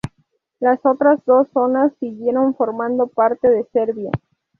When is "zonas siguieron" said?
1.53-2.55